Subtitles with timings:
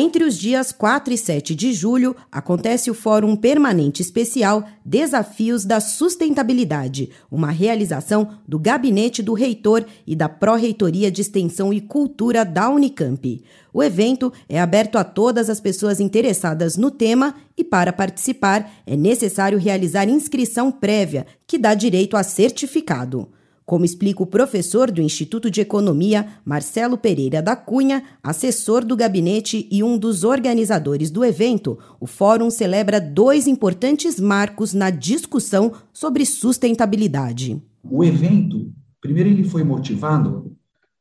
[0.00, 5.80] Entre os dias 4 e 7 de julho, acontece o Fórum Permanente Especial Desafios da
[5.80, 12.70] Sustentabilidade, uma realização do Gabinete do Reitor e da Pró-Reitoria de Extensão e Cultura da
[12.70, 13.42] Unicamp.
[13.74, 18.96] O evento é aberto a todas as pessoas interessadas no tema e, para participar, é
[18.96, 23.28] necessário realizar inscrição prévia, que dá direito a certificado.
[23.68, 29.68] Como explica o professor do Instituto de Economia, Marcelo Pereira da Cunha, assessor do gabinete
[29.70, 36.24] e um dos organizadores do evento, o fórum celebra dois importantes marcos na discussão sobre
[36.24, 37.62] sustentabilidade.
[37.84, 40.56] O evento, primeiro, ele foi motivado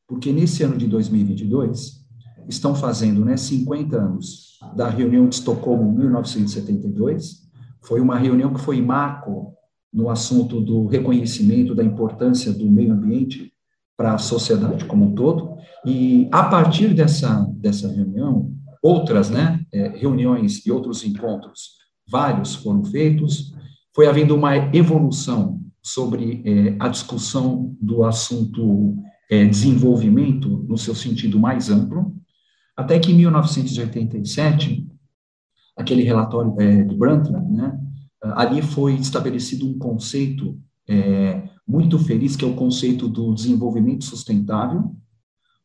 [0.06, 2.06] porque nesse ano de 2022
[2.50, 7.48] estão fazendo né, 50 anos da reunião de Estocolmo 1972.
[7.82, 9.57] Foi uma reunião que foi marco
[9.94, 13.52] no assunto do reconhecimento da importância do meio ambiente
[13.96, 15.58] para a sociedade como um todo.
[15.86, 21.78] E a partir dessa, dessa reunião, outras né, é, reuniões e outros encontros,
[22.10, 23.54] vários foram feitos,
[23.96, 28.96] foi havendo uma evolução sobre é, a discussão do assunto
[29.30, 32.16] é, desenvolvimento no seu sentido mais amplo,
[32.76, 34.88] até que em 1987,
[35.76, 36.54] aquele relatório
[36.86, 37.80] de Brundtland, né,
[38.22, 44.96] ali foi estabelecido um conceito é, muito feliz, que é o conceito do desenvolvimento sustentável,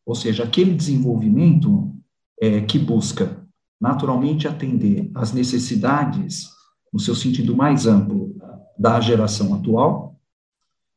[0.05, 1.95] ou seja, aquele desenvolvimento
[2.41, 3.41] é, que busca
[3.80, 6.48] naturalmente atender às necessidades,
[6.92, 8.34] no seu sentido mais amplo,
[8.78, 10.17] da geração atual,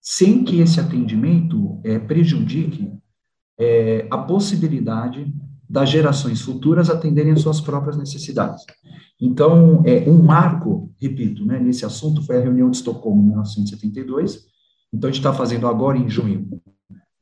[0.02, 2.92] sem que esse atendimento é, prejudique
[3.60, 5.34] é, a possibilidade
[5.68, 8.64] das gerações futuras atenderem às suas próprias necessidades.
[9.20, 14.46] Então, é, um marco, repito, né, nesse assunto foi a reunião de Estocolmo, em 1972.
[14.94, 16.62] Então, a gente está fazendo agora em junho,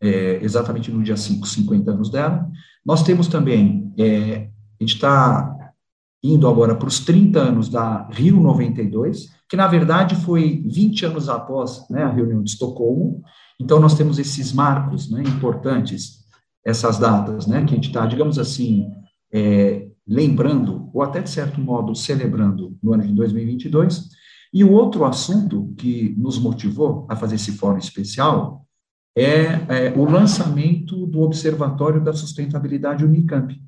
[0.01, 2.49] é, exatamente no dia 5, 50 anos dela.
[2.85, 5.53] Nós temos também, é, a gente está
[6.23, 11.27] indo agora para os 30 anos da Rio 92, que na verdade foi 20 anos
[11.27, 13.21] após né, a reunião de Estocolmo.
[13.59, 16.23] Então, nós temos esses marcos né, importantes,
[16.65, 18.89] essas datas, né, que a gente está, digamos assim,
[19.33, 24.09] é, lembrando, ou até de certo modo celebrando, no ano de 2022.
[24.53, 28.65] E o outro assunto que nos motivou a fazer esse fórum especial
[29.15, 33.59] é, é o lançamento do Observatório da Sustentabilidade Unicamp.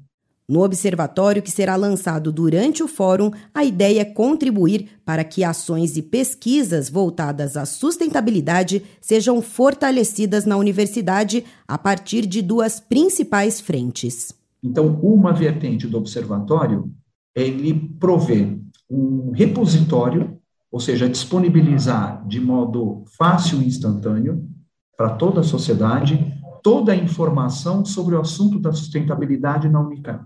[0.48, 5.98] No observatório que será lançado durante o fórum, a ideia é contribuir para que ações
[5.98, 14.36] e pesquisas voltadas à sustentabilidade sejam fortalecidas na universidade a partir de duas principais frentes.
[14.66, 16.92] Então, uma vertente do observatório
[17.36, 18.60] é ele prover
[18.90, 20.38] um repositório,
[20.72, 24.50] ou seja, disponibilizar de modo fácil e instantâneo
[24.98, 26.34] para toda a sociedade
[26.66, 30.26] toda a informação sobre o assunto da sustentabilidade na Unicamp,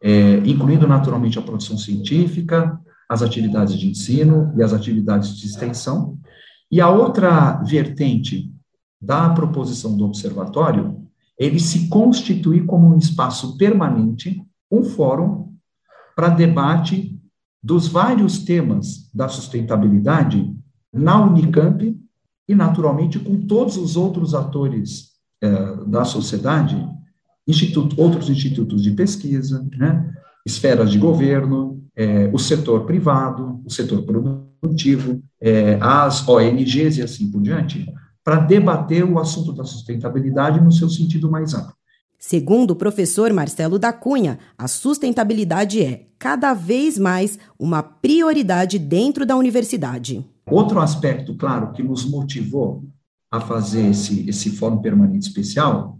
[0.00, 6.16] é, incluindo naturalmente a produção científica, as atividades de ensino e as atividades de extensão.
[6.70, 8.54] E a outra vertente
[9.02, 10.99] da proposição do observatório
[11.40, 15.54] ele se constituir como um espaço permanente, um fórum
[16.14, 17.18] para debate
[17.62, 20.54] dos vários temas da sustentabilidade
[20.92, 21.98] na Unicamp
[22.46, 26.76] e, naturalmente, com todos os outros atores eh, da sociedade,
[27.48, 30.12] instituto, outros institutos de pesquisa, né,
[30.44, 37.30] esferas de governo, eh, o setor privado, o setor produtivo, eh, as ONGs e assim
[37.30, 37.86] por diante,
[38.24, 41.74] para debater o assunto da sustentabilidade no seu sentido mais amplo.
[42.18, 49.24] Segundo o professor Marcelo da Cunha, a sustentabilidade é, cada vez mais, uma prioridade dentro
[49.24, 50.24] da universidade.
[50.44, 52.84] Outro aspecto, claro, que nos motivou
[53.30, 55.98] a fazer esse, esse fórum permanente especial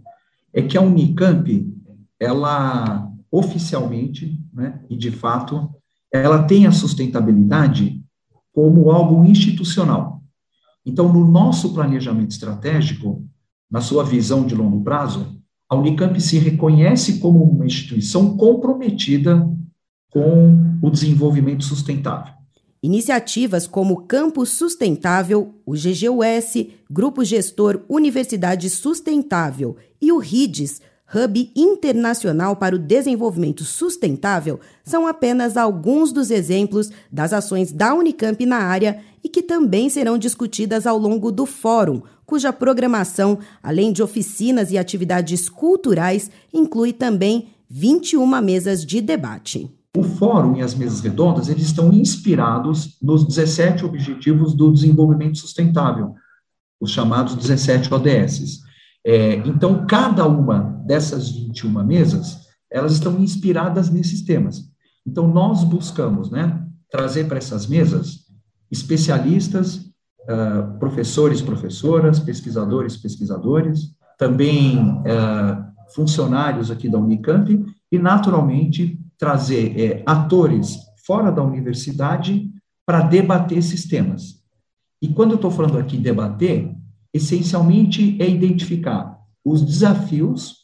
[0.53, 1.73] é que a Unicamp,
[2.19, 5.73] ela oficialmente, né, e de fato,
[6.13, 8.03] ela tem a sustentabilidade
[8.53, 10.20] como algo institucional.
[10.85, 13.23] Então, no nosso planejamento estratégico,
[13.69, 15.39] na sua visão de longo prazo,
[15.69, 19.47] a Unicamp se reconhece como uma instituição comprometida
[20.11, 22.33] com o desenvolvimento sustentável.
[22.83, 30.81] Iniciativas como o Campus Sustentável, o GGUS, Grupo Gestor Universidade Sustentável e o RIDES
[31.13, 38.45] Hub Internacional para o Desenvolvimento Sustentável são apenas alguns dos exemplos das ações da Unicamp
[38.45, 44.01] na área e que também serão discutidas ao longo do fórum, cuja programação, além de
[44.01, 49.69] oficinas e atividades culturais, inclui também 21 mesas de debate.
[49.95, 56.15] O fórum e as mesas redondas, eles estão inspirados nos 17 Objetivos do Desenvolvimento Sustentável,
[56.79, 58.61] os chamados 17 ODS.
[59.05, 64.71] É, então, cada uma dessas 21 mesas, elas estão inspiradas nesses temas.
[65.05, 68.25] Então, nós buscamos né, trazer para essas mesas
[68.71, 69.75] especialistas,
[70.21, 80.03] uh, professores, professoras, pesquisadores, pesquisadores, também uh, funcionários aqui da Unicamp e, naturalmente, trazer é,
[80.05, 82.49] atores fora da universidade
[82.85, 84.41] para debater esses temas.
[85.01, 86.73] E quando eu estou falando aqui debater,
[87.13, 90.61] essencialmente é identificar os desafios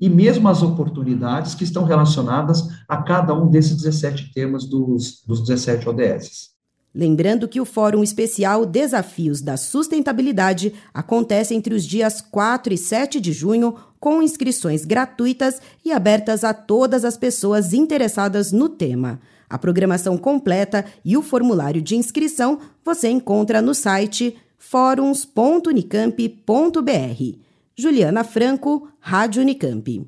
[0.00, 5.40] e mesmo as oportunidades que estão relacionadas a cada um desses 17 temas dos, dos
[5.40, 6.52] 17 ODS.
[6.94, 13.18] Lembrando que o Fórum Especial Desafios da Sustentabilidade acontece entre os dias 4 e 7
[13.18, 19.20] de junho, com inscrições gratuitas e abertas a todas as pessoas interessadas no tema.
[19.48, 27.38] A programação completa e o formulário de inscrição você encontra no site fóruns.unicamp.br.
[27.76, 30.06] Juliana Franco, Rádio Unicamp.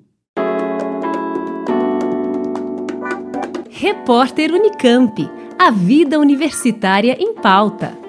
[3.69, 5.29] Repórter Unicamp.
[5.59, 8.04] A vida universitária em pauta.